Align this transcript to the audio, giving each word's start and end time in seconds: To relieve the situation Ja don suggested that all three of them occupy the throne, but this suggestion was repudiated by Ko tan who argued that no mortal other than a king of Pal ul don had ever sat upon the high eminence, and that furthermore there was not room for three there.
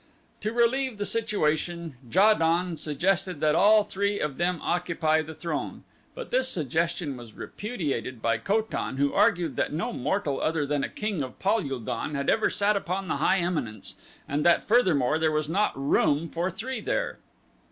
To 0.39 0.51
relieve 0.51 0.97
the 0.97 1.05
situation 1.05 1.95
Ja 2.11 2.33
don 2.33 2.75
suggested 2.75 3.39
that 3.41 3.53
all 3.53 3.83
three 3.83 4.19
of 4.19 4.37
them 4.37 4.59
occupy 4.63 5.21
the 5.21 5.35
throne, 5.35 5.83
but 6.15 6.31
this 6.31 6.49
suggestion 6.49 7.15
was 7.15 7.35
repudiated 7.35 8.19
by 8.19 8.39
Ko 8.39 8.63
tan 8.63 8.97
who 8.97 9.13
argued 9.13 9.57
that 9.57 9.71
no 9.73 9.93
mortal 9.93 10.41
other 10.41 10.65
than 10.65 10.83
a 10.83 10.89
king 10.89 11.21
of 11.21 11.37
Pal 11.37 11.71
ul 11.71 11.77
don 11.77 12.15
had 12.15 12.31
ever 12.31 12.49
sat 12.49 12.75
upon 12.75 13.09
the 13.09 13.17
high 13.17 13.37
eminence, 13.41 13.93
and 14.27 14.43
that 14.43 14.67
furthermore 14.67 15.19
there 15.19 15.31
was 15.31 15.47
not 15.47 15.71
room 15.79 16.27
for 16.27 16.49
three 16.49 16.81
there. 16.81 17.19